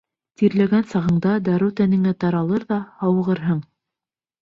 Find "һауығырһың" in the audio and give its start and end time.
3.03-3.65